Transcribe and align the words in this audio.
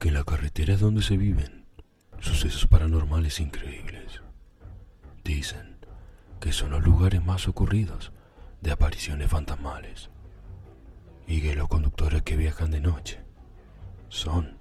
que 0.00 0.08
en 0.08 0.14
la 0.14 0.24
carretera 0.24 0.72
es 0.72 0.80
donde 0.80 1.02
se 1.02 1.18
viven 1.18 1.66
sucesos 2.20 2.66
paranormales 2.66 3.38
increíbles. 3.38 4.22
Dicen 5.22 5.76
que 6.40 6.52
son 6.52 6.70
los 6.70 6.82
lugares 6.82 7.22
más 7.22 7.46
ocurridos 7.46 8.10
de 8.62 8.72
apariciones 8.72 9.28
fantasmales 9.28 10.08
y 11.26 11.42
que 11.42 11.54
los 11.54 11.68
conductores 11.68 12.22
que 12.22 12.38
viajan 12.38 12.70
de 12.70 12.80
noche 12.80 13.20
son 14.08 14.56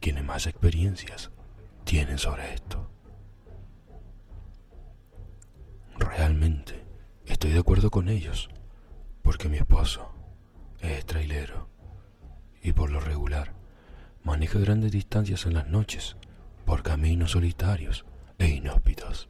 quienes 0.00 0.22
más 0.22 0.46
experiencias 0.46 1.30
tienen 1.84 2.18
sobre 2.18 2.52
esto. 2.52 2.90
Realmente 5.98 6.84
estoy 7.24 7.52
de 7.52 7.60
acuerdo 7.60 7.90
con 7.90 8.10
ellos, 8.10 8.50
porque 9.22 9.48
mi 9.48 9.56
esposo 9.56 10.12
es 10.80 11.06
trailero 11.06 11.70
y 12.62 12.74
por 12.74 12.90
lo 12.90 13.00
regular 13.00 13.57
maneja 14.22 14.58
grandes 14.58 14.92
distancias 14.92 15.46
en 15.46 15.54
las 15.54 15.68
noches 15.68 16.16
por 16.64 16.82
caminos 16.82 17.32
solitarios 17.32 18.04
e 18.38 18.48
inhóspitos. 18.48 19.28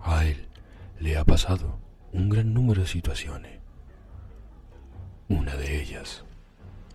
A 0.00 0.24
él 0.24 0.48
le 1.00 1.16
ha 1.16 1.24
pasado 1.24 1.78
un 2.12 2.28
gran 2.28 2.54
número 2.54 2.82
de 2.82 2.88
situaciones. 2.88 3.60
Una 5.28 5.54
de 5.56 5.80
ellas 5.80 6.24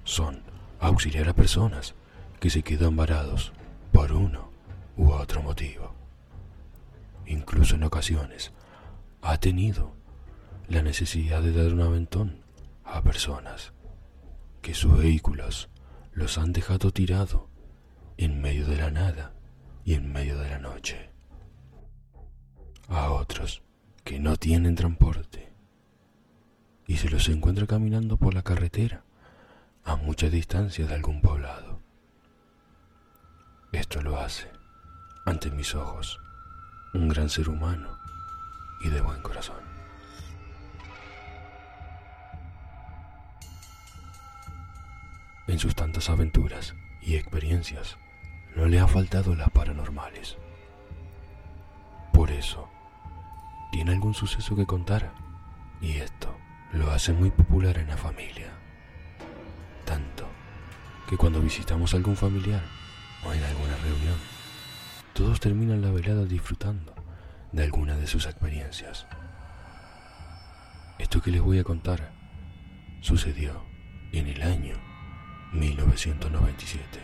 son 0.04 0.42
auxiliar 0.80 1.30
a 1.30 1.34
personas 1.34 1.96
que 2.40 2.50
se 2.50 2.64
quedan 2.64 2.96
varados 2.96 3.54
por 3.92 4.12
uno 4.12 4.50
u 4.98 5.12
otro 5.12 5.44
motivo. 5.44 5.94
Incluso 7.26 7.76
en 7.76 7.84
ocasiones 7.84 8.52
ha 9.22 9.38
tenido 9.38 9.94
la 10.68 10.82
necesidad 10.82 11.42
de 11.42 11.54
dar 11.54 11.74
un 11.74 11.82
aventón 11.82 12.44
a 12.84 13.02
personas 13.02 13.74
que 14.64 14.74
sus 14.74 14.98
vehículos 14.98 15.70
los 16.14 16.38
han 16.38 16.54
dejado 16.54 16.92
tirado 16.92 17.50
en 18.16 18.42
medio 18.42 18.66
de 18.66 18.78
la 18.78 18.92
nada 18.92 19.34
y 19.84 19.94
en 19.94 20.12
medio 20.12 20.40
de 20.40 20.50
la 20.50 20.58
noche. 20.58 21.12
A 22.88 23.12
otros 23.12 23.62
que 24.06 24.22
no 24.22 24.38
tienen 24.38 24.76
transporte 24.76 25.52
y 26.88 26.96
se 26.96 27.10
los 27.10 27.28
encuentra 27.28 27.68
caminando 27.68 28.16
por 28.16 28.34
la 28.34 28.42
carretera 28.42 29.04
a 29.84 29.98
mucha 29.98 30.30
distancia 30.30 30.88
de 30.88 30.94
algún 30.96 31.20
poblado. 31.22 31.82
Esto 33.74 34.02
lo 34.02 34.18
hace, 34.18 34.50
ante 35.26 35.52
mis 35.52 35.76
ojos, 35.76 36.22
un 36.94 37.10
gran 37.10 37.30
ser 37.30 37.50
humano 37.50 37.98
y 38.80 38.90
de 38.90 39.02
buen 39.02 39.22
corazón. 39.22 39.73
En 45.46 45.60
sus 45.60 45.76
tantas 45.76 46.10
aventuras 46.10 46.74
y 47.02 47.16
experiencias 47.16 47.98
no 48.56 48.66
le 48.66 48.80
han 48.80 48.88
faltado 48.88 49.36
las 49.36 49.50
paranormales. 49.50 50.38
Por 52.14 52.32
eso, 52.32 52.70
tiene 53.72 53.92
algún 53.92 54.14
suceso 54.14 54.56
que 54.56 54.66
contar 54.66 55.12
y 55.82 55.98
esto 55.98 56.34
lo 56.72 56.92
hace 56.92 57.12
muy 57.12 57.30
popular 57.30 57.78
en 57.78 57.88
la 57.88 57.98
familia. 57.98 58.54
Tanto 59.84 60.28
que 61.10 61.18
cuando 61.18 61.42
visitamos 61.42 61.94
a 61.94 61.98
algún 61.98 62.16
familiar 62.16 62.64
o 63.26 63.34
en 63.34 63.44
alguna 63.44 63.76
reunión, 63.78 64.18
todos 65.14 65.42
terminan 65.42 65.82
la 65.82 65.92
velada 65.92 66.24
disfrutando 66.24 66.96
de 67.52 67.64
alguna 67.64 67.98
de 67.98 68.08
sus 68.08 68.26
experiencias. 68.28 69.08
Esto 71.00 71.22
que 71.22 71.32
les 71.32 71.42
voy 71.42 71.60
a 71.60 71.66
contar 71.66 72.14
sucedió 73.02 73.66
en 74.14 74.28
el 74.28 74.42
año 74.42 74.93
1997, 75.54 77.00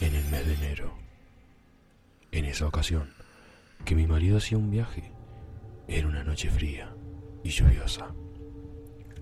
en 0.00 0.14
el 0.14 0.24
mes 0.30 0.46
de 0.46 0.54
enero. 0.54 0.94
En 2.32 2.46
esa 2.46 2.66
ocasión, 2.66 3.10
que 3.84 3.94
mi 3.94 4.06
marido 4.06 4.38
hacía 4.38 4.56
un 4.56 4.70
viaje, 4.70 5.12
era 5.86 6.08
una 6.08 6.24
noche 6.24 6.50
fría 6.50 6.94
y 7.44 7.50
lluviosa. 7.50 8.14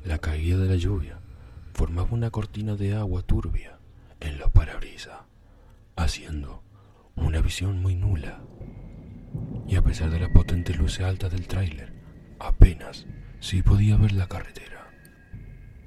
La 0.04 0.18
caída 0.18 0.58
de 0.58 0.68
la 0.68 0.76
lluvia 0.76 1.18
formaba 1.72 2.12
una 2.12 2.30
cortina 2.30 2.76
de 2.76 2.94
agua 2.94 3.22
turbia 3.22 3.78
en 4.20 4.38
los 4.38 4.50
parabrisas, 4.52 5.18
haciendo 5.96 6.62
una 7.16 7.40
visión 7.40 7.82
muy 7.82 7.96
nula. 7.96 8.42
Y 9.66 9.74
a 9.74 9.82
pesar 9.82 10.10
de 10.10 10.20
la 10.20 10.32
potente 10.32 10.72
luz 10.74 11.00
alta 11.00 11.28
del 11.28 11.48
tráiler, 11.48 11.92
apenas 12.38 13.06
sí 13.40 13.62
podía 13.62 13.96
ver 13.96 14.12
la 14.12 14.28
carretera. 14.28 14.88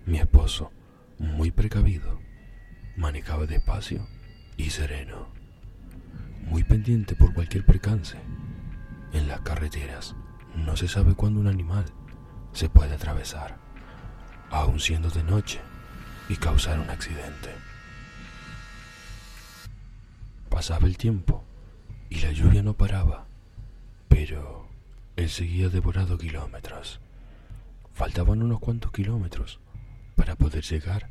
Mi 0.05 0.17
esposo, 0.17 0.71
muy 1.19 1.51
precavido, 1.51 2.19
manejaba 2.95 3.45
despacio 3.45 4.07
y 4.55 4.69
sereno, 4.69 5.27
muy 6.43 6.63
pendiente 6.63 7.15
por 7.15 7.33
cualquier 7.33 7.65
percance. 7.65 8.17
En 9.13 9.27
las 9.27 9.41
carreteras 9.41 10.15
no 10.55 10.75
se 10.75 10.87
sabe 10.87 11.15
cuándo 11.15 11.39
un 11.39 11.47
animal 11.47 11.85
se 12.53 12.69
puede 12.69 12.95
atravesar, 12.95 13.57
aun 14.49 14.79
siendo 14.79 15.09
de 15.09 15.23
noche, 15.23 15.59
y 16.29 16.35
causar 16.35 16.79
un 16.79 16.89
accidente. 16.89 17.49
Pasaba 20.49 20.87
el 20.87 20.97
tiempo 20.97 21.43
y 22.09 22.19
la 22.19 22.31
lluvia 22.31 22.63
no 22.63 22.73
paraba, 22.73 23.27
pero 24.07 24.67
él 25.15 25.29
seguía 25.29 25.69
devorado 25.69 26.17
kilómetros. 26.17 26.99
Faltaban 27.93 28.43
unos 28.43 28.59
cuantos 28.59 28.91
kilómetros 28.91 29.59
para 30.17 30.35
poder 30.35 30.63
llegar 30.63 31.07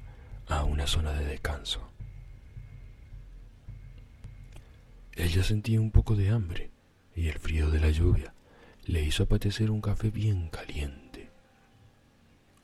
a 0.49 0.65
una 0.65 0.87
zona 0.87 1.13
de 1.13 1.25
descanso. 1.25 1.81
Ella 5.15 5.43
sentía 5.43 5.81
un 5.81 5.91
poco 5.91 6.15
de 6.17 6.29
hambre 6.29 6.71
y 7.15 7.29
el 7.29 7.39
frío 7.39 7.71
de 7.71 7.81
la 7.81 7.91
lluvia 7.91 8.35
le 8.85 9.03
hizo 9.03 9.23
apetecer 9.23 9.71
un 9.71 9.81
café 9.81 10.11
bien 10.11 10.49
caliente. 10.49 11.31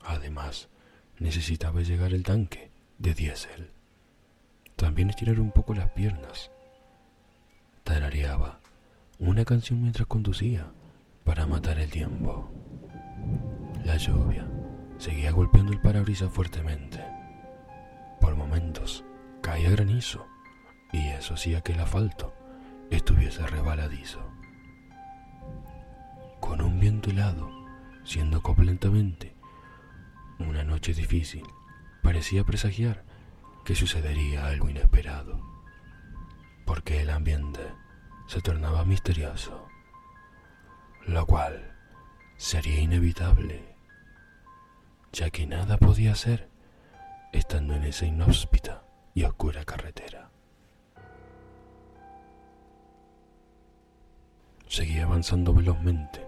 Además, 0.01 0.69
necesitaba 1.17 1.81
llegar 1.81 2.13
el 2.13 2.23
tanque 2.23 2.69
de 2.99 3.13
diésel. 3.13 3.71
También 4.75 5.09
estirar 5.09 5.39
un 5.39 5.51
poco 5.51 5.73
las 5.73 5.89
piernas. 5.91 6.51
Tarareaba 7.83 8.59
una 9.17 9.45
canción 9.45 9.81
mientras 9.81 10.07
conducía 10.07 10.71
para 11.23 11.47
matar 11.47 11.79
el 11.79 11.89
tiempo. 11.89 12.51
La 13.85 13.97
lluvia 13.97 14.52
seguía 15.03 15.33
golpeando 15.33 15.73
el 15.73 15.81
parabrisas 15.81 16.31
fuertemente. 16.31 17.03
Por 18.21 18.37
momentos 18.37 19.03
caía 19.41 19.69
granizo 19.69 20.25
y 20.93 21.09
eso 21.09 21.33
hacía 21.33 21.59
que 21.59 21.73
el 21.73 21.81
asfalto 21.81 22.33
estuviese 22.89 23.45
rebaladizo. 23.45 24.21
Con 26.39 26.61
un 26.61 26.79
viento 26.79 27.09
helado, 27.09 27.51
siendo 28.05 28.41
completamente 28.41 29.35
una 30.39 30.63
noche 30.63 30.93
difícil, 30.93 31.43
parecía 32.01 32.45
presagiar 32.45 33.03
que 33.65 33.75
sucedería 33.75 34.45
algo 34.45 34.69
inesperado, 34.69 35.37
porque 36.65 37.01
el 37.01 37.09
ambiente 37.09 37.73
se 38.27 38.39
tornaba 38.39 38.85
misterioso, 38.85 39.67
lo 41.05 41.25
cual 41.25 41.75
sería 42.37 42.79
inevitable, 42.79 43.72
ya 45.13 45.29
que 45.29 45.45
nada 45.45 45.77
podía 45.77 46.15
ser 46.15 46.49
estando 47.31 47.75
en 47.75 47.83
esa 47.83 48.05
inhóspita 48.05 48.83
y 49.13 49.23
oscura 49.23 49.63
carretera. 49.63 50.31
Seguía 54.67 55.03
avanzando 55.03 55.53
velozmente. 55.53 56.27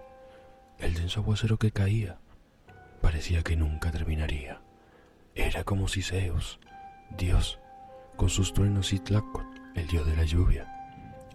El 0.77 0.94
denso 0.94 1.21
aguacero 1.21 1.57
que 1.57 1.71
caía 1.71 2.19
parecía 3.01 3.42
que 3.42 3.56
nunca 3.56 3.92
terminaría. 3.92 4.62
Era 5.33 5.63
como 5.63 5.88
si 5.88 6.04
Zeus, 6.04 6.60
Dios, 7.18 7.60
con 8.15 8.30
sus 8.30 8.54
truenos 8.54 8.94
y 8.94 9.00
Tlacot, 9.00 9.48
el 9.74 9.88
dios 9.88 10.06
de 10.06 10.15
la 10.15 10.25
lluvia, 10.25 10.71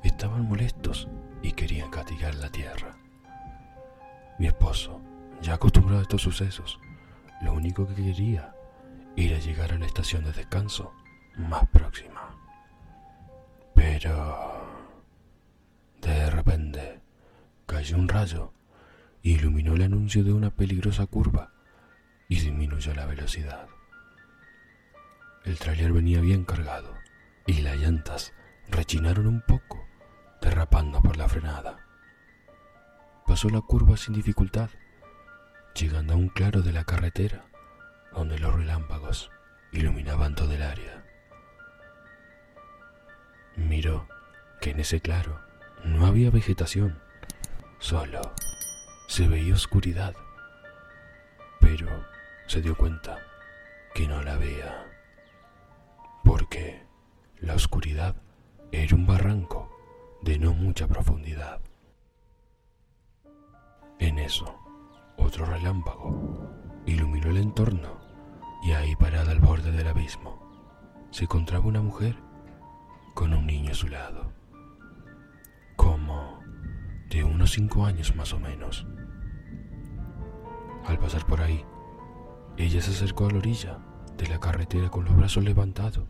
estaban 0.05 0.49
molestos 0.49 1.09
y 1.43 1.53
querían 1.53 1.91
castigar 1.91 2.37
la 2.37 2.51
tierra. 2.51 2.97
Mi 4.39 4.47
esposo, 4.47 5.01
ya 5.43 5.55
acostumbrado 5.55 5.99
a 5.99 6.03
estos 6.03 6.23
sucesos, 6.23 6.79
lo 7.41 7.53
único 7.55 7.87
que 7.87 7.95
quería 7.95 8.55
era 9.17 9.39
llegar 9.39 9.73
a 9.73 9.79
la 9.79 9.87
estación 9.87 10.25
de 10.25 10.33
descanso 10.33 10.93
más 11.37 11.69
próxima. 11.69 12.37
Pero... 13.75 14.69
De 16.01 16.31
repente 16.31 17.01
cayó 17.67 17.97
un 17.99 18.09
rayo, 18.09 18.53
iluminó 19.23 19.75
el 19.75 19.83
anuncio 19.83 20.25
de 20.25 20.33
una 20.33 20.51
peligrosa 20.51 21.07
curva 21.07 21.53
y 22.29 22.37
disminuyó 22.37 22.95
la 22.95 23.07
velocidad. 23.07 23.69
El 25.45 25.59
tráiler 25.59 25.93
venía 25.93 26.21
bien 26.21 26.45
cargado 26.45 26.95
y 27.47 27.61
las 27.61 27.77
llantas 27.77 28.33
rechinaron 28.71 29.27
un 29.27 29.43
poco, 29.43 29.85
derrapando 30.41 31.03
por 31.03 31.17
la 31.17 31.29
frenada. 31.29 31.79
Pasó 33.27 33.51
la 33.51 33.61
curva 33.61 33.97
sin 33.97 34.15
dificultad, 34.15 34.71
llegando 35.75 36.15
a 36.15 36.17
un 36.17 36.29
claro 36.29 36.63
de 36.63 36.73
la 36.73 36.85
carretera 36.85 37.45
donde 38.13 38.39
los 38.39 38.55
relámpagos 38.55 39.31
iluminaban 39.73 40.35
todo 40.35 40.53
el 40.53 40.63
área. 40.63 41.05
Miró 43.57 44.09
que 44.61 44.71
en 44.71 44.81
ese 44.81 45.01
claro 45.01 45.41
no 45.85 46.07
había 46.07 46.31
vegetación, 46.31 47.01
solo 47.79 48.35
se 49.07 49.27
veía 49.27 49.55
oscuridad. 49.55 50.15
Pero 51.61 51.89
se 52.47 52.61
dio 52.61 52.77
cuenta 52.77 53.19
que 53.95 54.07
no 54.07 54.23
la 54.23 54.37
veía, 54.37 54.87
porque 56.25 56.85
la 57.39 57.55
oscuridad 57.55 58.17
era 58.73 58.95
un 58.95 59.07
barranco 59.07 59.71
de 60.23 60.39
no 60.39 60.53
mucha 60.53 60.87
profundidad. 60.87 61.61
En 63.99 64.19
eso, 64.19 64.60
otro 65.21 65.47
relámpago 65.47 66.51
iluminó 66.87 67.31
el 67.31 67.39
entorno 67.39 68.01
y 68.63 68.73
ahí 68.73 68.97
parada 68.97 69.33
al 69.33 69.41
borde 69.41 69.71
del 69.71 69.87
abismo 69.87 70.41
se 71.11 71.25
encontraba 71.25 71.67
una 71.67 71.83
mujer 71.83 72.17
con 73.15 73.35
un 73.35 73.47
niño 73.47 73.73
a 73.73 73.75
su 73.75 73.89
lado, 73.89 74.33
como 75.77 76.41
de 77.11 77.25
unos 77.25 77.51
cinco 77.51 77.85
años 77.85 78.15
más 78.15 78.33
o 78.33 78.39
menos. 78.39 78.87
Al 80.87 80.99
pasar 80.99 81.27
por 81.27 81.41
ahí, 81.41 81.65
ella 82.57 82.81
se 82.81 82.93
acercó 82.93 83.27
a 83.27 83.33
la 83.33 83.39
orilla 83.39 83.79
de 84.17 84.29
la 84.29 84.39
carretera 84.39 84.91
con 84.91 85.05
los 85.05 85.17
brazos 85.17 85.45
levantados, 85.45 86.07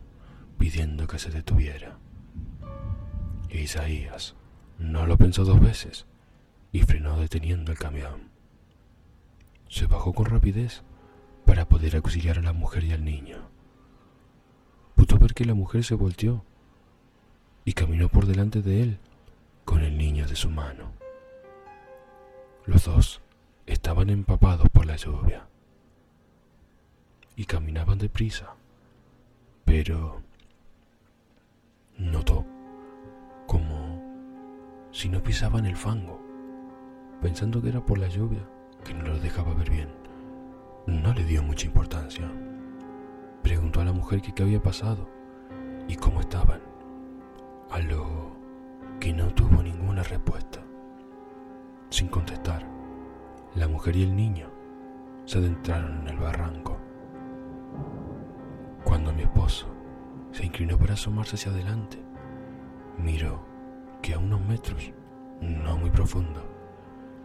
pidiendo 0.57 1.07
que 1.07 1.19
se 1.19 1.31
detuviera. 1.31 1.97
Isaías 3.49 4.35
no 4.77 5.05
lo 5.05 5.17
pensó 5.17 5.43
dos 5.43 5.59
veces 5.59 6.07
y 6.71 6.81
frenó 6.81 7.19
deteniendo 7.19 7.71
el 7.71 7.77
camión. 7.77 8.30
Se 9.71 9.87
bajó 9.87 10.11
con 10.11 10.25
rapidez 10.25 10.83
para 11.45 11.69
poder 11.69 11.95
auxiliar 11.95 12.37
a 12.37 12.41
la 12.41 12.51
mujer 12.51 12.83
y 12.83 12.91
al 12.91 13.05
niño. 13.05 13.37
Pudo 14.95 15.17
ver 15.17 15.33
que 15.33 15.45
la 15.45 15.53
mujer 15.53 15.85
se 15.85 15.95
volteó 15.95 16.43
y 17.63 17.71
caminó 17.71 18.09
por 18.09 18.25
delante 18.25 18.61
de 18.61 18.83
él 18.83 18.99
con 19.63 19.81
el 19.81 19.97
niño 19.97 20.27
de 20.27 20.35
su 20.35 20.49
mano. 20.49 20.91
Los 22.65 22.83
dos 22.83 23.21
estaban 23.65 24.09
empapados 24.09 24.69
por 24.71 24.85
la 24.85 24.97
lluvia 24.97 25.47
y 27.37 27.45
caminaban 27.45 27.97
deprisa, 27.97 28.55
pero 29.63 30.21
notó 31.97 32.45
como 33.47 34.89
si 34.91 35.07
no 35.07 35.23
pisaban 35.23 35.65
el 35.65 35.77
fango, 35.77 36.21
pensando 37.21 37.61
que 37.61 37.69
era 37.69 37.85
por 37.85 37.97
la 37.97 38.09
lluvia 38.09 38.45
que 38.83 38.93
no 38.93 39.03
lo 39.03 39.19
dejaba 39.19 39.53
ver 39.53 39.69
bien. 39.69 39.89
No 40.87 41.13
le 41.13 41.23
dio 41.23 41.43
mucha 41.43 41.67
importancia. 41.67 42.31
Preguntó 43.43 43.81
a 43.81 43.85
la 43.85 43.93
mujer 43.93 44.21
qué 44.21 44.43
había 44.43 44.61
pasado 44.61 45.09
y 45.87 45.95
cómo 45.95 46.21
estaban, 46.21 46.61
a 47.69 47.79
lo 47.79 48.35
que 48.99 49.13
no 49.13 49.33
tuvo 49.33 49.63
ninguna 49.63 50.03
respuesta. 50.03 50.61
Sin 51.89 52.07
contestar, 52.07 52.65
la 53.55 53.67
mujer 53.67 53.95
y 53.95 54.03
el 54.03 54.15
niño 54.15 54.47
se 55.25 55.39
adentraron 55.39 56.01
en 56.01 56.07
el 56.09 56.17
barranco. 56.17 56.77
Cuando 58.83 59.13
mi 59.13 59.23
esposo 59.23 59.67
se 60.31 60.45
inclinó 60.45 60.77
para 60.77 60.93
asomarse 60.93 61.35
hacia 61.35 61.51
adelante, 61.51 62.01
miró 62.97 63.43
que 64.01 64.13
a 64.13 64.19
unos 64.19 64.41
metros, 64.41 64.91
no 65.41 65.77
muy 65.77 65.89
profundo, 65.89 66.50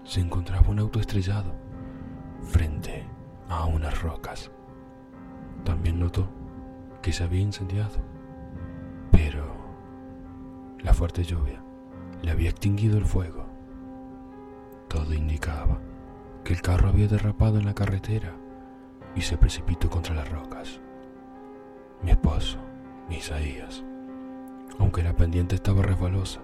se 0.07 0.21
encontraba 0.21 0.69
un 0.69 0.79
auto 0.79 1.01
estrellado 1.01 1.53
frente 2.43 3.05
a 3.49 3.67
unas 3.67 4.01
rocas. 4.03 4.53
También 5.65 5.99
notó 5.99 6.29
que 7.03 7.13
se 7.13 7.25
había 7.25 7.41
incendiado, 7.41 7.99
pero 9.11 9.45
la 10.79 10.95
fuerte 10.95 11.25
lluvia 11.25 11.61
le 12.23 12.31
había 12.31 12.51
extinguido 12.51 12.99
el 12.99 13.05
fuego. 13.05 13.47
Todo 14.89 15.13
indicaba 15.13 15.81
que 16.45 16.53
el 16.53 16.63
carro 16.63 16.89
había 16.89 17.09
derrapado 17.09 17.59
en 17.59 17.67
la 17.67 17.75
carretera 17.75 18.33
y 19.17 19.23
se 19.23 19.37
precipitó 19.37 19.91
contra 19.91 20.15
las 20.15 20.31
rocas. 20.31 20.81
Mi 22.03 22.13
esposo, 22.13 22.59
Isaías, 23.11 23.83
aunque 24.79 25.03
la 25.03 25.17
pendiente 25.17 25.57
estaba 25.57 25.83
resbalosa, 25.83 26.41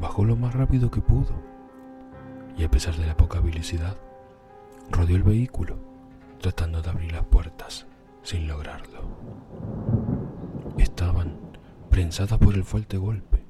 bajó 0.00 0.24
lo 0.24 0.34
más 0.34 0.54
rápido 0.54 0.90
que 0.90 1.00
pudo 1.00 1.57
y 2.58 2.64
a 2.64 2.70
pesar 2.70 2.96
de 2.96 3.06
la 3.06 3.16
poca 3.16 3.40
velocidad, 3.40 3.96
rodeó 4.90 5.16
el 5.16 5.22
vehículo 5.22 5.78
tratando 6.40 6.82
de 6.82 6.90
abrir 6.90 7.12
las 7.12 7.24
puertas 7.24 7.86
sin 8.22 8.48
lograrlo. 8.48 9.08
Estaban 10.76 11.38
prensadas 11.88 12.38
por 12.38 12.54
el 12.54 12.64
fuerte 12.64 12.96
golpe. 12.96 13.44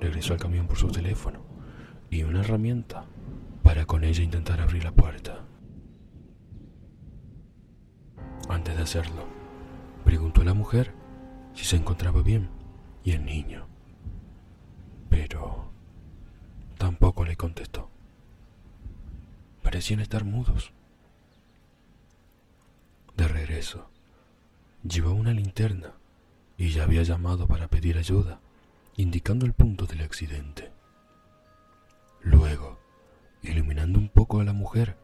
Regresó 0.00 0.32
al 0.32 0.40
camión 0.40 0.66
por 0.66 0.76
su 0.76 0.88
teléfono 0.88 1.40
y 2.10 2.24
una 2.24 2.40
herramienta 2.40 3.04
para 3.62 3.86
con 3.86 4.04
ella 4.04 4.22
intentar 4.22 4.60
abrir 4.60 4.84
la 4.84 4.92
puerta. 4.92 5.44
Antes 8.48 8.76
de 8.76 8.82
hacerlo, 8.82 9.24
preguntó 10.04 10.42
a 10.42 10.44
la 10.44 10.54
mujer 10.54 10.92
si 11.54 11.64
se 11.64 11.76
encontraba 11.76 12.22
bien 12.22 12.50
y 13.04 13.12
el 13.12 13.24
niño. 13.24 13.66
Pero 15.08 15.70
contestó. 17.36 17.88
Parecían 19.62 20.00
estar 20.00 20.24
mudos. 20.24 20.72
De 23.16 23.28
regreso, 23.28 23.88
llevaba 24.82 25.14
una 25.14 25.32
linterna 25.32 25.92
y 26.56 26.70
ya 26.70 26.84
había 26.84 27.02
llamado 27.02 27.46
para 27.46 27.68
pedir 27.68 27.96
ayuda, 27.98 28.40
indicando 28.96 29.46
el 29.46 29.52
punto 29.52 29.86
del 29.86 30.02
accidente. 30.02 30.72
Luego, 32.20 32.78
iluminando 33.42 33.98
un 33.98 34.08
poco 34.08 34.40
a 34.40 34.44
la 34.44 34.52
mujer, 34.52 34.96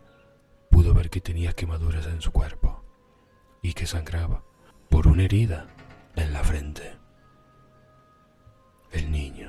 pudo 0.70 0.94
ver 0.94 1.10
que 1.10 1.20
tenía 1.20 1.52
quemaduras 1.52 2.06
en 2.06 2.20
su 2.20 2.32
cuerpo 2.32 2.82
y 3.62 3.74
que 3.74 3.86
sangraba 3.86 4.42
por 4.88 5.06
una 5.06 5.24
herida 5.24 5.66
en 6.16 6.32
la 6.32 6.42
frente. 6.42 6.96
El 8.92 9.10
niño 9.10 9.39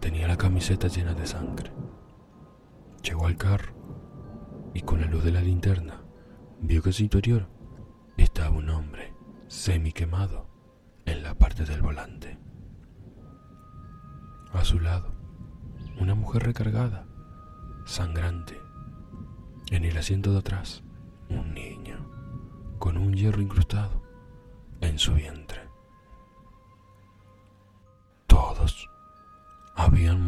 tenía 0.00 0.28
la 0.28 0.36
camiseta 0.36 0.88
llena 0.88 1.14
de 1.14 1.26
sangre. 1.26 1.72
Llegó 3.02 3.26
al 3.26 3.36
carro 3.36 3.72
y 4.74 4.82
con 4.82 5.00
la 5.00 5.06
luz 5.06 5.24
de 5.24 5.32
la 5.32 5.40
linterna 5.40 6.02
vio 6.60 6.82
que 6.82 6.90
en 6.90 6.92
su 6.92 7.02
interior 7.02 7.48
estaba 8.16 8.50
un 8.50 8.68
hombre 8.70 9.14
semi 9.46 9.92
quemado 9.92 10.48
en 11.06 11.22
la 11.22 11.34
parte 11.34 11.64
del 11.64 11.82
volante. 11.82 12.38
A 14.52 14.64
su 14.64 14.80
lado, 14.80 15.14
una 16.00 16.14
mujer 16.14 16.42
recargada 16.44 17.06
sangrante. 17.84 18.60
En 19.70 19.84
el 19.84 19.96
asiento 19.96 20.32
de 20.32 20.38
atrás, 20.38 20.82
un 21.28 21.52
niño 21.54 21.98
con 22.78 22.96
un 22.96 23.14
hierro 23.14 23.40
incrustado 23.42 24.02
en 24.80 24.98
su 24.98 25.14
vientre. 25.14 25.67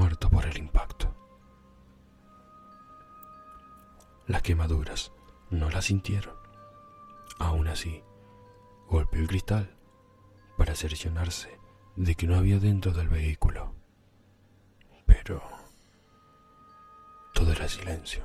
Muerto 0.00 0.30
por 0.30 0.47
el 0.47 0.57
impacto. 0.57 1.14
Las 4.26 4.40
quemaduras 4.40 5.12
no 5.50 5.69
las 5.69 5.85
sintieron. 5.85 6.35
Aún 7.38 7.69
así, 7.69 8.02
golpeó 8.88 9.21
el 9.21 9.28
cristal 9.28 9.76
para 10.57 10.75
cerciorarse 10.75 11.61
de 11.97 12.14
que 12.14 12.26
no 12.26 12.37
había 12.37 12.59
dentro 12.59 12.92
del 12.92 13.09
vehículo. 13.09 13.75
Pero 15.04 15.42
todo 17.35 17.52
era 17.52 17.69
silencio. 17.69 18.25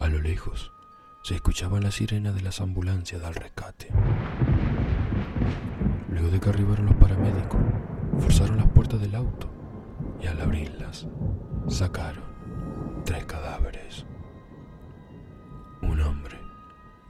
A 0.00 0.08
lo 0.08 0.20
lejos 0.20 0.72
se 1.22 1.36
escuchaba 1.36 1.78
la 1.78 1.92
sirena 1.92 2.32
de 2.32 2.40
las 2.40 2.60
ambulancias 2.60 3.22
del 3.22 3.36
rescate. 3.36 3.90
Luego 6.08 6.30
de 6.30 6.40
que 6.40 6.48
arribaron 6.48 6.86
los 6.86 6.96
paramédicos, 6.96 7.60
forzaron 8.18 8.56
las 8.56 8.66
puertas 8.70 9.00
del 9.00 9.14
auto 9.14 9.61
y 10.22 10.26
al 10.26 10.40
abrirlas 10.40 11.06
sacaron 11.68 12.24
tres 13.04 13.24
cadáveres. 13.24 14.06
Un 15.82 16.00
hombre, 16.00 16.38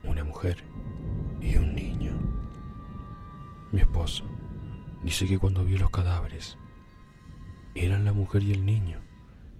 una 0.02 0.24
mujer 0.24 0.64
y 1.40 1.56
un 1.56 1.74
niño. 1.74 2.12
Mi 3.70 3.80
esposo 3.80 4.24
dice 5.02 5.26
que 5.26 5.38
cuando 5.38 5.64
vio 5.64 5.78
los 5.78 5.90
cadáveres 5.90 6.56
eran 7.74 8.04
la 8.04 8.12
mujer 8.12 8.42
y 8.42 8.52
el 8.52 8.64
niño 8.64 9.00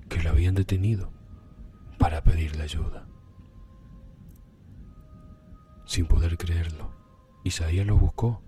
que 0.09 0.23
lo 0.23 0.31
habían 0.31 0.55
detenido 0.55 1.11
para 1.99 2.23
pedirle 2.23 2.63
ayuda. 2.63 3.07
Sin 5.85 6.07
poder 6.07 6.39
creerlo, 6.39 6.91
Isaías 7.45 7.87
los 7.87 8.01
buscó 8.01 8.41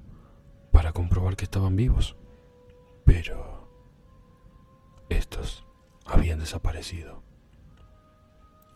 para 0.73 0.93
comprobar 0.93 1.37
que 1.37 1.45
estaban 1.45 1.77
vivos, 1.77 2.17
pero 3.05 3.54
estos 5.17 5.65
habían 6.07 6.39
desaparecido. 6.39 7.23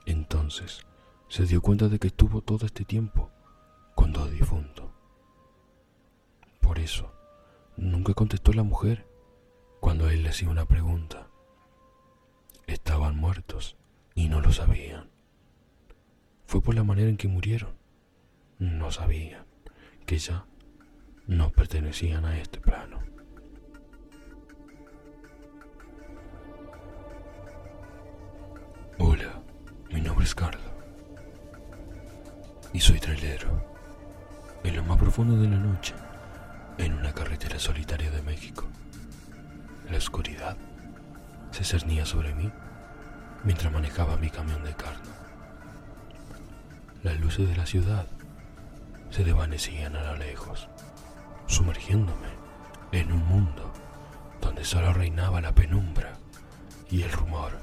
Entonces 0.06 0.86
se 1.28 1.44
dio 1.44 1.60
cuenta 1.60 1.88
de 1.88 1.98
que 1.98 2.08
estuvo 2.08 2.40
todo 2.40 2.66
este 2.66 2.84
tiempo 2.84 3.30
con 3.94 4.12
dos 4.12 4.30
difuntos, 4.30 4.86
por 6.60 6.78
eso 6.78 7.12
nunca 7.76 8.14
contestó 8.14 8.52
la 8.52 8.62
mujer 8.62 9.06
cuando 9.80 10.08
él 10.10 10.22
le 10.22 10.30
hacía 10.30 10.48
una 10.48 10.66
pregunta. 10.66 11.28
Estaban 12.66 13.16
muertos 13.16 13.76
y 14.14 14.28
no 14.28 14.40
lo 14.40 14.52
sabían. 14.52 15.08
Fue 16.46 16.60
por 16.60 16.74
la 16.74 16.84
manera 16.84 17.08
en 17.08 17.16
que 17.16 17.28
murieron. 17.28 17.76
No 18.58 18.90
sabían 18.90 19.46
que 20.06 20.18
ya 20.18 20.46
no 21.26 21.50
pertenecían 21.50 22.24
a 22.24 22.38
este 22.38 22.60
plano. 22.60 23.00
Y 32.72 32.80
soy 32.80 32.98
trailero. 32.98 33.48
En 34.64 34.74
lo 34.74 34.82
más 34.82 34.98
profundo 34.98 35.36
de 35.36 35.48
la 35.48 35.58
noche, 35.58 35.94
en 36.76 36.94
una 36.94 37.12
carretera 37.12 37.58
solitaria 37.60 38.10
de 38.10 38.20
México. 38.22 38.66
La 39.88 39.96
oscuridad 39.96 40.56
se 41.52 41.62
cernía 41.62 42.04
sobre 42.04 42.34
mí 42.34 42.50
mientras 43.44 43.72
manejaba 43.72 44.16
mi 44.16 44.28
camión 44.28 44.64
de 44.64 44.74
carne. 44.74 45.08
Las 47.04 47.20
luces 47.20 47.48
de 47.48 47.56
la 47.56 47.66
ciudad 47.66 48.06
se 49.10 49.22
desvanecían 49.22 49.94
a 49.94 50.02
lo 50.02 50.16
lejos, 50.16 50.68
sumergiéndome 51.46 52.28
en 52.90 53.12
un 53.12 53.24
mundo 53.24 53.72
donde 54.40 54.64
solo 54.64 54.92
reinaba 54.92 55.40
la 55.40 55.54
penumbra 55.54 56.14
y 56.90 57.02
el 57.02 57.12
rumor 57.12 57.60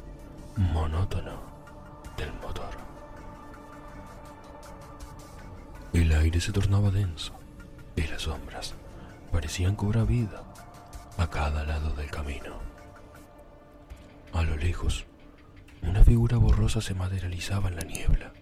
monótono 0.55 1.54
del 2.17 2.33
motor. 2.33 2.69
El 5.93 6.11
aire 6.11 6.41
se 6.41 6.51
tornaba 6.51 6.91
denso 6.91 7.33
y 7.95 8.01
las 8.03 8.23
sombras 8.23 8.73
parecían 9.31 9.75
cobrar 9.75 10.05
vida 10.05 10.43
a 11.17 11.29
cada 11.29 11.63
lado 11.63 11.91
del 11.91 12.11
camino. 12.11 12.59
A 14.33 14.43
lo 14.43 14.57
lejos, 14.57 15.05
una 15.81 16.03
figura 16.03 16.37
borrosa 16.37 16.81
se 16.81 16.93
materializaba 16.93 17.69
en 17.69 17.75
la 17.77 17.83
niebla. 17.83 18.33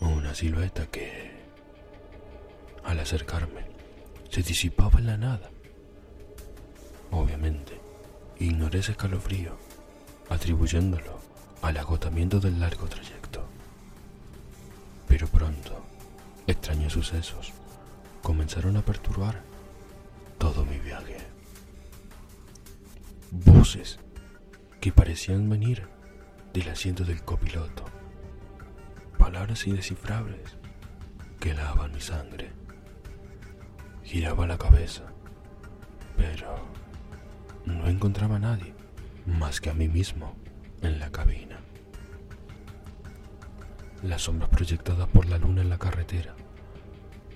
Una 0.00 0.34
silueta 0.34 0.86
que, 0.86 1.30
al 2.84 2.98
acercarme, 3.00 3.66
se 4.30 4.42
disipaba 4.42 4.98
en 4.98 5.06
la 5.06 5.16
nada. 5.16 5.50
Obviamente, 7.10 7.80
ignoré 8.38 8.80
ese 8.80 8.92
escalofrío, 8.92 9.56
atribuyéndolo 10.28 11.27
al 11.62 11.76
agotamiento 11.76 12.40
del 12.40 12.60
largo 12.60 12.86
trayecto. 12.86 13.44
Pero 15.06 15.26
pronto, 15.26 15.84
extraños 16.46 16.92
sucesos 16.92 17.52
comenzaron 18.22 18.76
a 18.76 18.82
perturbar 18.82 19.42
todo 20.38 20.64
mi 20.64 20.78
viaje. 20.78 21.18
Voces 23.30 23.98
que 24.80 24.92
parecían 24.92 25.48
venir 25.48 25.88
del 26.52 26.68
asiento 26.68 27.04
del 27.04 27.22
copiloto. 27.22 27.84
Palabras 29.18 29.66
indescifrables 29.66 30.56
que 31.40 31.54
lavaban 31.54 31.92
mi 31.92 32.00
sangre. 32.00 32.52
Giraba 34.04 34.46
la 34.46 34.56
cabeza, 34.56 35.04
pero 36.16 36.66
no 37.66 37.86
encontraba 37.88 38.36
a 38.36 38.40
nadie 38.40 38.74
más 39.26 39.60
que 39.60 39.68
a 39.68 39.74
mí 39.74 39.88
mismo 39.88 40.34
en 40.82 40.98
la 41.00 41.10
cabina. 41.10 41.58
Las 44.02 44.22
sombras 44.22 44.48
proyectadas 44.50 45.08
por 45.08 45.26
la 45.26 45.38
luna 45.38 45.62
en 45.62 45.70
la 45.70 45.78
carretera 45.78 46.34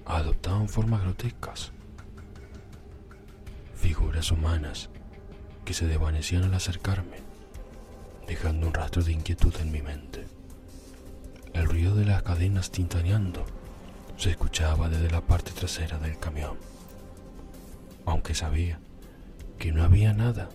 adoptaban 0.07 0.69
formas 0.69 1.03
grotescas. 1.03 1.73
Figuras 3.75 4.31
humanas 4.31 4.91
que 5.65 5.75
se 5.75 5.87
desvanecían 5.87 6.45
al 6.45 6.55
acercarme, 6.55 7.17
dejando 8.27 8.69
un 8.69 8.75
rastro 8.75 9.03
de 9.03 9.13
inquietud 9.13 9.55
en 9.61 9.73
mi 9.73 9.83
mente. 9.83 10.27
El 11.53 11.67
ruido 11.67 11.95
de 11.95 12.07
las 12.07 12.23
cadenas 12.23 12.71
tintaneando 12.71 13.45
se 14.17 14.31
escuchaba 14.31 14.89
desde 14.89 15.11
la 15.11 15.21
parte 15.21 15.53
trasera 15.53 15.99
del 15.99 16.19
camión, 16.19 16.57
aunque 18.07 18.35
sabía 18.35 18.79
que 19.59 19.73
no 19.73 19.83
había 19.83 20.13
nada 20.13 20.49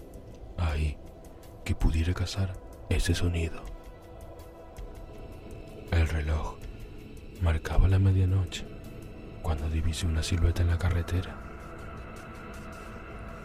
ahí 0.57 0.97
que 1.65 1.75
pudiera 1.75 2.13
cazar 2.13 2.66
ese 2.89 3.13
sonido. 3.13 3.61
El 5.91 6.07
reloj 6.07 6.55
marcaba 7.41 7.87
la 7.87 7.99
medianoche 7.99 8.65
cuando 9.41 9.69
divisé 9.69 10.05
una 10.05 10.23
silueta 10.23 10.61
en 10.61 10.69
la 10.69 10.77
carretera. 10.77 11.35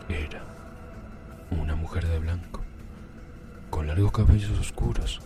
Era 0.08 0.44
una 1.50 1.74
mujer 1.74 2.06
de 2.06 2.18
blanco, 2.18 2.60
con 3.70 3.86
largos 3.86 4.12
cabellos 4.12 4.58
oscuros, 4.58 5.20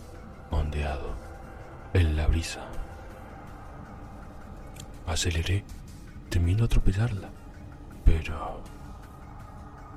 ondeado 0.51 1.15
en 1.93 2.15
la 2.15 2.27
brisa. 2.27 2.67
Aceleré, 5.05 5.63
temiendo 6.29 6.65
atropellarla, 6.65 7.29
pero 8.03 8.61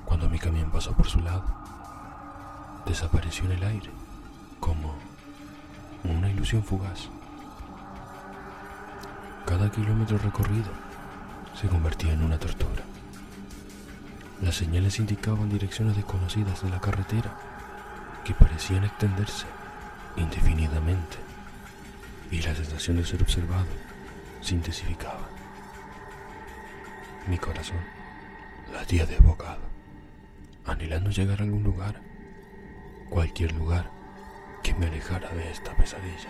cuando 0.05 0.29
mi 0.29 0.39
camión 0.39 0.71
pasó 0.71 0.93
por 0.93 1.07
su 1.07 1.19
lado, 1.19 1.45
desapareció 2.85 3.45
en 3.45 3.51
el 3.51 3.63
aire 3.63 4.00
como 4.61 4.93
una 6.05 6.29
ilusión 6.29 6.63
fugaz. 6.63 7.09
Cada 9.45 9.69
kilómetro 9.69 10.17
recorrido 10.19 10.71
se 11.59 11.67
convertía 11.67 12.13
en 12.13 12.23
una 12.23 12.39
tortura. 12.39 12.83
Las 14.41 14.55
señales 14.55 14.97
indicaban 14.99 15.49
direcciones 15.49 15.97
desconocidas 15.97 16.63
de 16.63 16.69
la 16.69 16.79
carretera 16.79 17.35
que 18.23 18.33
parecían 18.33 18.85
extenderse 18.85 19.45
indefinidamente 20.15 21.17
y 22.31 22.41
la 22.41 22.55
sensación 22.55 22.97
de 22.97 23.05
ser 23.05 23.21
observado 23.21 23.67
se 24.39 24.55
intensificaba. 24.55 25.27
Mi 27.27 27.37
corazón 27.37 27.81
latía 28.73 29.05
desbocado, 29.05 29.61
anhelando 30.65 31.09
llegar 31.09 31.41
a 31.41 31.43
algún 31.43 31.63
lugar, 31.63 32.01
cualquier 33.09 33.51
lugar 33.53 34.00
que 34.63 34.73
me 34.75 34.87
alejara 34.87 35.29
de 35.33 35.51
esta 35.51 35.75
pesadilla. 35.75 36.29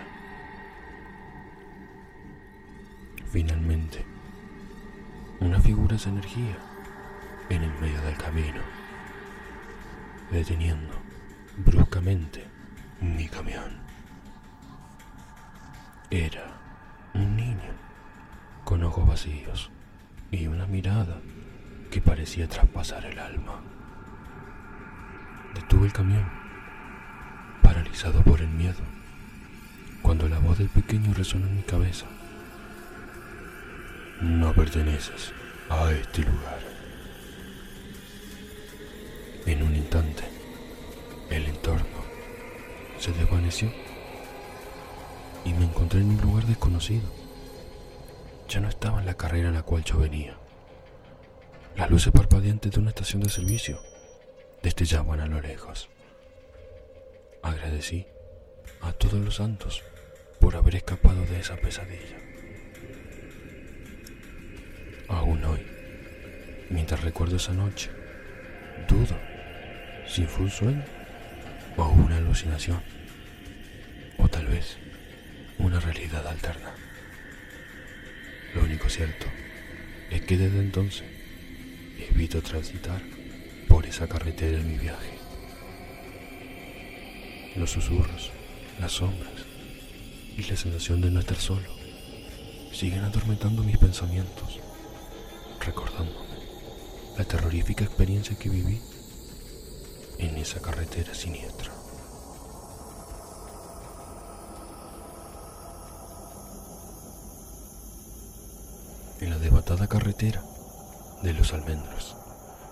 Finalmente, 3.32 4.06
una 5.40 5.60
figura 5.60 5.98
de 5.98 6.10
energía 6.10 6.58
en 7.50 7.64
el 7.64 7.72
medio 7.80 8.02
del 8.02 8.18
camino, 8.18 8.62
deteniendo 10.32 10.94
bruscamente 11.58 12.46
mi 13.02 13.28
camión. 13.28 13.80
Era 16.10 16.58
un 17.14 17.36
niño 17.36 17.74
con 18.64 18.84
ojos 18.84 19.08
vacíos 19.08 19.72
y 20.30 20.48
una 20.48 20.66
mirada 20.66 21.22
que 21.90 22.02
parecía 22.02 22.48
traspasar 22.48 23.06
el 23.06 23.20
alma. 23.20 23.62
Detuve 25.54 25.88
el 25.88 25.94
camión, 25.94 26.40
por 28.10 28.41
el 28.41 28.48
miedo, 28.48 28.79
cuando 30.01 30.27
la 30.27 30.39
voz 30.39 30.58
del 30.58 30.70
pequeño 30.70 31.13
resonó 31.13 31.46
en 31.46 31.58
mi 31.58 31.62
cabeza. 31.62 32.08
No 34.22 34.53
perteneces 34.53 35.31
a 35.70 35.91
este 35.91 36.24
lugar. 36.24 36.60
En 39.46 39.62
un 39.62 39.75
instante, 39.75 40.24
el 41.29 41.46
entorno 41.46 42.01
se 42.98 43.12
desvaneció 43.12 43.72
y 45.46 45.53
me 45.53 45.65
encontré 45.65 46.01
en 46.01 46.10
un 46.10 46.22
lugar 46.22 46.46
desconocido. 46.46 47.08
Ya 48.50 48.62
no 48.62 48.70
estaba 48.70 49.00
en 49.00 49.05
la 49.05 49.13
carrera 49.13 49.50
en 49.50 49.55
la 49.55 49.63
cual 49.63 49.84
yo 49.84 50.00
venía. 50.00 50.36
Las 51.75 51.91
luces 51.91 52.12
parpadeantes 52.12 52.72
de 52.72 52.79
una 52.79 52.89
estación 52.89 53.22
de 53.22 53.29
servicio 53.29 53.79
destellaban 54.63 55.20
a 55.20 55.27
lo 55.27 55.39
lejos. 55.39 55.88
Agradecí 57.43 58.05
a 58.81 58.93
todos 58.93 59.19
los 59.19 59.36
santos 59.36 59.83
por 60.39 60.55
haber 60.55 60.75
escapado 60.75 61.25
de 61.25 61.39
esa 61.39 61.55
pesadilla. 61.55 62.17
Aún 65.07 65.43
hoy, 65.43 65.65
mientras 66.69 67.03
recuerdo 67.03 67.38
esa 67.38 67.53
noche, 67.53 67.89
dudo 68.88 69.17
si 70.07 70.25
fue 70.25 70.45
un 70.45 70.51
sueño 70.51 70.83
o 71.77 71.89
una 71.89 72.17
alucinación, 72.17 72.81
o 74.17 74.27
tal 74.27 74.48
vez 74.48 74.77
una 75.57 75.79
realidad 75.79 76.25
alterna. 76.27 76.75
Lo 78.53 78.63
único 78.63 78.89
cierto 78.89 79.25
es 80.10 80.21
que 80.21 80.38
desde 80.38 80.60
entonces 80.60 81.03
evito 81.98 82.41
transitar 82.41 83.01
por 83.67 83.86
esa 83.86 84.07
carretera 84.07 84.57
en 84.57 84.67
mi 84.67 84.77
viaje. 84.77 85.21
Los 87.55 87.72
susurros, 87.72 88.31
las 88.79 88.93
sombras 88.93 89.34
y 90.38 90.43
la 90.43 90.55
sensación 90.55 91.01
de 91.01 91.12
no 91.12 91.20
estar 91.20 91.38
solo 91.38 91.67
siguen 92.72 93.03
atormentando 93.03 93.62
mis 93.63 93.77
pensamientos 93.77 94.60
recordándome 95.60 96.31
la 97.17 97.25
terrorífica 97.25 97.84
experiencia 97.84 98.38
que 98.38 98.50
viví 98.50 98.81
en 100.17 100.38
esa 100.38 100.62
carretera 100.62 101.13
siniestra. 101.13 101.72
En 109.20 109.29
la 109.29 109.38
debatada 109.38 109.88
carretera 109.88 110.41
de 111.22 111.34
los 111.34 111.53
almendros, 111.53 112.15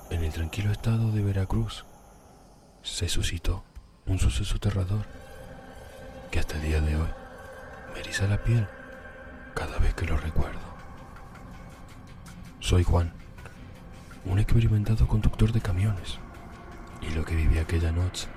en 0.10 0.24
el 0.24 0.32
tranquilo 0.32 0.72
estado 0.72 1.12
de 1.12 1.22
Veracruz, 1.22 1.86
se 2.82 3.10
suscitó 3.10 3.64
un 4.10 4.18
suceso 4.18 4.56
aterrador 4.58 5.06
que 6.32 6.40
hasta 6.40 6.56
el 6.56 6.64
día 6.64 6.82
de 6.82 6.96
hoy 6.96 7.08
me 7.94 8.00
eriza 8.00 8.28
la 8.28 8.44
piel 8.44 8.68
cada 9.54 9.78
vez 9.78 9.94
que 9.94 10.06
lo 10.06 10.18
recuerdo. 10.18 10.60
Soy 12.60 12.84
Juan, 12.84 13.14
un 14.26 14.40
experimentado 14.40 15.08
conductor 15.08 15.52
de 15.52 15.62
camiones, 15.62 16.18
y 17.02 17.12
lo 17.12 17.24
que 17.24 17.36
viví 17.36 17.60
aquella 17.60 17.92
noche, 17.92 18.28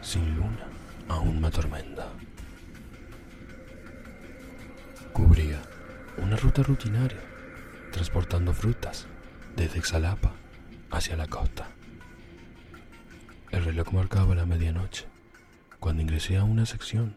sin 0.00 0.36
luna, 0.36 0.66
aún 1.08 1.40
me 1.40 1.48
atormenta. 1.48 2.06
Cubría 5.12 5.60
una 6.18 6.36
ruta 6.36 6.62
rutinaria, 6.62 7.20
transportando 7.92 8.52
frutas 8.52 9.06
desde 9.56 9.78
Exalapa 9.78 10.32
hacia 10.90 11.16
la 11.16 11.26
costa. 11.26 11.68
El 13.64 13.70
reloj 13.70 13.94
marcaba 13.94 14.34
la 14.34 14.44
medianoche 14.44 15.06
cuando 15.80 16.02
ingresé 16.02 16.36
a 16.36 16.44
una 16.44 16.66
sección 16.66 17.16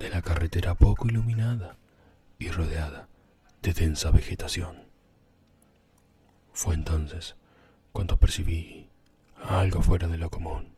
de 0.00 0.10
la 0.10 0.22
carretera 0.22 0.74
poco 0.74 1.06
iluminada 1.06 1.76
y 2.36 2.50
rodeada 2.50 3.06
de 3.62 3.74
densa 3.74 4.10
vegetación. 4.10 4.88
Fue 6.52 6.74
entonces 6.74 7.36
cuando 7.92 8.16
percibí 8.16 8.88
algo 9.40 9.82
fuera 9.82 10.08
de 10.08 10.18
lo 10.18 10.30
común. 10.30 10.74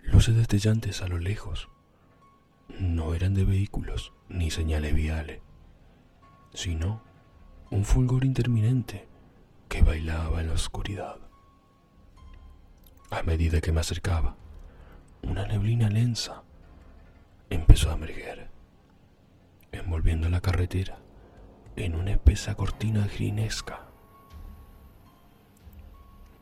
Luces 0.00 0.36
destellantes 0.36 1.02
a 1.02 1.08
lo 1.08 1.18
lejos. 1.18 1.68
No 2.80 3.12
eran 3.12 3.34
de 3.34 3.44
vehículos 3.44 4.14
ni 4.30 4.50
señales 4.50 4.94
viales, 4.94 5.42
sino 6.54 7.02
un 7.70 7.84
fulgor 7.84 8.24
interminente 8.24 9.06
que 9.68 9.82
bailaba 9.82 10.40
en 10.40 10.46
la 10.46 10.54
oscuridad. 10.54 11.31
A 13.12 13.22
medida 13.22 13.60
que 13.60 13.72
me 13.72 13.80
acercaba, 13.80 14.36
una 15.20 15.46
neblina 15.46 15.90
lensa 15.90 16.42
empezó 17.50 17.90
a 17.90 17.94
emerger, 17.94 18.48
envolviendo 19.70 20.30
la 20.30 20.40
carretera 20.40 20.98
en 21.76 21.94
una 21.94 22.12
espesa 22.12 22.54
cortina 22.54 23.06
grinesca. 23.06 23.80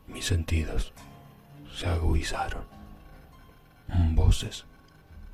Mis 0.07 0.25
sentidos 0.25 0.93
se 1.75 1.87
agudizaron. 1.87 2.63
Voces 4.15 4.65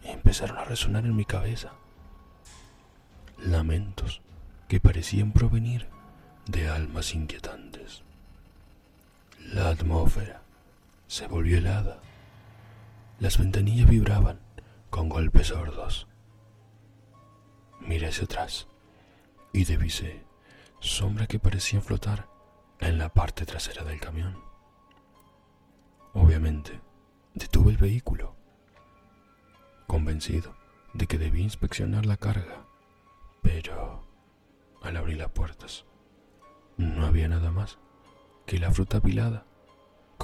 empezaron 0.01 0.58
a 0.58 0.65
resonar 0.65 1.06
en 1.06 1.15
mi 1.15 1.24
cabeza. 1.24 1.74
Lamentos 3.38 4.24
que 4.67 4.79
parecían 4.79 5.34
provenir 5.34 5.88
de 6.48 6.67
almas 6.67 7.13
inquietantes. 7.13 8.01
La 9.53 9.70
atmósfera 9.70 10.47
se 11.07 11.27
volvió 11.27 11.57
helada. 11.57 12.01
Las 13.19 13.37
ventanillas 13.37 13.89
vibraban 13.89 14.39
con 14.89 15.09
golpes 15.09 15.48
sordos. 15.48 16.07
Miré 17.79 18.07
hacia 18.07 18.25
atrás 18.25 18.67
y 19.53 19.65
divisé 19.65 20.24
sombras 20.79 21.27
que 21.27 21.39
parecían 21.39 21.81
flotar 21.81 22.27
en 22.79 22.98
la 22.98 23.09
parte 23.09 23.46
trasera 23.46 23.83
del 23.83 24.00
camión. 24.00 24.37
Obviamente, 26.13 26.79
detuve 27.33 27.72
el 27.72 27.77
vehículo, 27.77 28.35
convencido 29.87 30.55
de 30.93 31.07
que 31.07 31.17
debía 31.17 31.43
inspeccionar 31.43 32.05
la 32.05 32.17
carga, 32.17 32.65
pero 33.41 34.05
al 34.81 34.98
abrir 34.98 35.17
las 35.17 35.29
puertas 35.29 35.85
no 36.77 37.05
había 37.05 37.27
nada 37.27 37.51
más 37.51 37.79
que 38.46 38.59
la 38.59 38.72
fruta 38.72 38.98
apilada 38.98 39.47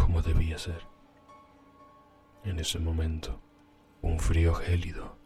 como 0.04 0.22
debía 0.22 0.58
ser. 0.58 0.82
En 2.44 2.60
ese 2.60 2.78
momento, 2.78 3.40
un 4.02 4.20
frío 4.20 4.54
gélido 4.54 5.18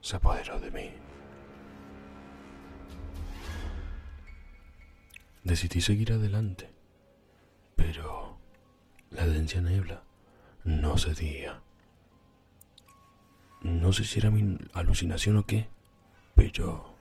se 0.00 0.16
apoderó 0.16 0.58
de 0.58 0.70
mí. 0.70 0.90
Decidí 5.44 5.82
seguir 5.82 6.14
adelante, 6.14 6.70
pero 7.76 8.38
la 9.10 9.26
densa 9.26 9.60
niebla 9.60 10.02
no 10.64 10.96
cedía. 10.96 11.60
No 13.60 13.92
sé 13.92 14.04
si 14.04 14.18
era 14.18 14.30
mi 14.30 14.56
alucinación 14.72 15.36
o 15.36 15.44
qué, 15.44 15.68
pero 16.34 16.94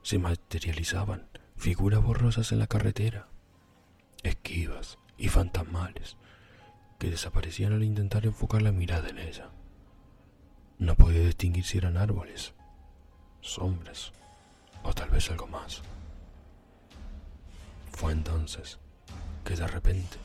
se 0.00 0.18
materializaban 0.18 1.28
figuras 1.58 2.02
borrosas 2.02 2.50
en 2.50 2.60
la 2.60 2.66
carretera, 2.66 3.28
esquivas 4.22 4.96
y 5.20 5.28
fantasmales, 5.28 6.16
que 6.98 7.10
desaparecían 7.10 7.74
al 7.74 7.84
intentar 7.84 8.24
enfocar 8.24 8.62
la 8.62 8.72
mirada 8.72 9.10
en 9.10 9.18
ella. 9.18 9.50
No 10.78 10.96
podía 10.96 11.20
distinguir 11.20 11.64
si 11.64 11.76
eran 11.76 11.98
árboles, 11.98 12.54
sombras 13.42 14.12
o 14.82 14.94
tal 14.94 15.10
vez 15.10 15.30
algo 15.30 15.46
más. 15.46 15.82
Fue 17.92 18.12
entonces 18.12 18.78
que 19.44 19.56
de 19.56 19.66
repente 19.66 20.16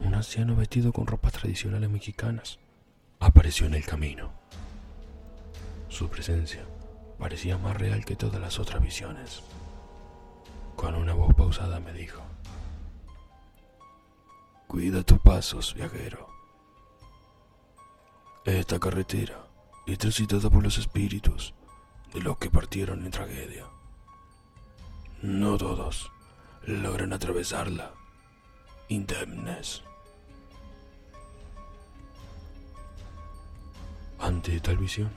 un 0.00 0.14
anciano 0.14 0.56
vestido 0.56 0.92
con 0.92 1.06
ropas 1.06 1.34
tradicionales 1.34 1.90
mexicanas 1.90 2.58
apareció 3.20 3.66
en 3.66 3.74
el 3.74 3.84
camino. 3.84 4.30
Su 5.90 6.08
presencia 6.08 6.62
parecía 7.18 7.58
más 7.58 7.76
real 7.76 8.06
que 8.06 8.16
todas 8.16 8.40
las 8.40 8.58
otras 8.58 8.82
visiones. 8.82 9.42
Con 10.76 10.94
una 10.94 11.12
voz 11.12 11.34
pausada 11.34 11.78
me 11.80 11.92
dijo, 11.92 12.22
Cuida 14.68 15.02
tus 15.02 15.18
pasos, 15.20 15.74
viajero. 15.74 16.28
Esta 18.44 18.78
carretera 18.78 19.46
es 19.86 19.96
transitada 19.96 20.50
por 20.50 20.62
los 20.62 20.76
espíritus 20.76 21.54
de 22.12 22.20
los 22.20 22.36
que 22.36 22.50
partieron 22.50 23.02
en 23.02 23.10
tragedia. 23.10 23.64
No 25.22 25.56
todos 25.56 26.12
logran 26.66 27.14
atravesarla 27.14 27.92
indemnes. 28.88 29.82
Ante 34.18 34.60
tal 34.60 34.76
visión, 34.76 35.10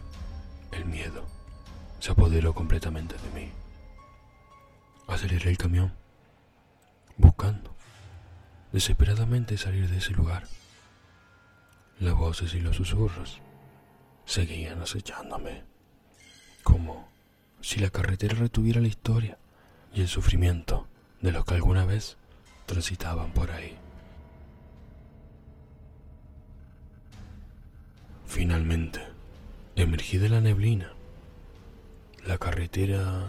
el 0.72 0.86
miedo 0.86 1.26
se 2.00 2.14
apoderó 2.14 2.54
completamente 2.54 3.16
de 3.18 3.30
mí. 3.32 3.52
Aceleré 5.08 5.50
el 5.50 5.58
camión, 5.58 5.94
buscando 7.18 7.81
desesperadamente 8.71 9.57
salir 9.57 9.89
de 9.89 9.97
ese 9.97 10.12
lugar. 10.12 10.47
Las 11.99 12.15
voces 12.15 12.53
y 12.53 12.60
los 12.60 12.77
susurros 12.77 13.41
seguían 14.25 14.81
acechándome, 14.81 15.63
como 16.63 17.07
si 17.62 17.79
la 17.79 17.89
carretera 17.89 18.36
retuviera 18.36 18.81
la 18.81 18.88
historia 18.88 19.38
y 19.93 20.01
el 20.01 20.07
sufrimiento 20.07 20.88
de 21.21 21.31
los 21.31 21.45
que 21.45 21.55
alguna 21.55 21.86
vez 21.86 22.17
transitaban 22.65 23.31
por 23.31 23.51
ahí. 23.51 23.77
Finalmente, 28.25 29.01
emergí 29.75 30.17
de 30.17 30.29
la 30.29 30.39
neblina. 30.39 30.93
La 32.25 32.38
carretera 32.38 33.25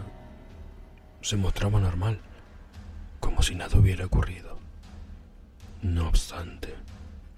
se 1.21 1.35
mostraba 1.35 1.79
normal, 1.79 2.21
como 3.19 3.41
si 3.43 3.55
nada 3.55 3.77
hubiera 3.77 4.05
ocurrido. 4.05 4.52
No 5.83 6.07
obstante, 6.07 6.73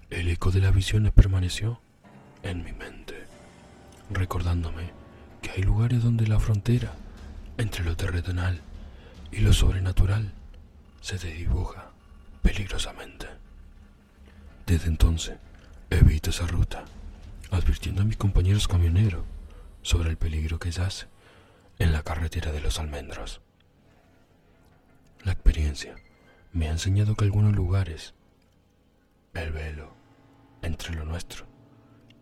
el 0.08 0.28
eco 0.28 0.52
de 0.52 0.60
las 0.60 0.72
visiones 0.72 1.10
permaneció 1.10 1.80
en 2.44 2.62
mi 2.62 2.72
mente, 2.72 3.26
recordándome 4.08 4.92
que 5.42 5.50
hay 5.50 5.62
lugares 5.64 6.04
donde 6.04 6.28
la 6.28 6.38
frontera 6.38 6.92
entre 7.58 7.84
lo 7.84 7.96
terrenal 7.96 8.60
y 9.32 9.40
lo 9.40 9.52
sobrenatural 9.52 10.32
se 11.00 11.18
dibuja 11.18 11.90
peligrosamente. 12.40 13.26
Desde 14.64 14.86
entonces, 14.86 15.38
evito 15.90 16.30
esa 16.30 16.46
ruta 16.46 16.84
advirtiendo 17.50 18.02
a 18.02 18.04
mis 18.04 18.16
compañeros 18.16 18.68
camioneros 18.68 19.24
sobre 19.82 20.10
el 20.10 20.18
peligro 20.18 20.60
que 20.60 20.70
yace 20.70 21.06
en 21.80 21.92
la 21.92 22.04
carretera 22.04 22.52
de 22.52 22.60
los 22.60 22.78
almendros. 22.78 23.40
La 25.24 25.32
experiencia 25.32 25.96
me 26.52 26.68
ha 26.68 26.72
enseñado 26.72 27.16
que 27.16 27.24
algunos 27.24 27.52
lugares, 27.56 28.14
el 29.42 29.52
velo 29.52 29.94
entre 30.62 30.94
lo 30.94 31.04
nuestro 31.04 31.46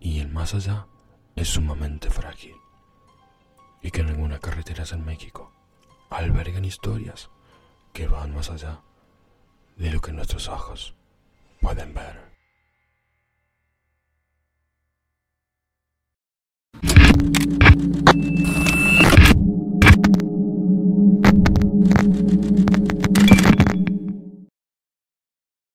y 0.00 0.20
el 0.20 0.28
más 0.28 0.54
allá 0.54 0.86
es 1.36 1.48
sumamente 1.48 2.10
frágil 2.10 2.56
y 3.82 3.90
que 3.90 4.00
en 4.00 4.08
algunas 4.08 4.40
carreteras 4.40 4.92
en 4.92 5.04
México 5.04 5.52
albergan 6.10 6.64
historias 6.64 7.30
que 7.92 8.06
van 8.08 8.34
más 8.34 8.50
allá 8.50 8.80
de 9.76 9.90
lo 9.90 10.00
que 10.00 10.12
nuestros 10.12 10.48
ojos 10.48 10.94
pueden 11.60 11.94
ver. 11.94 12.34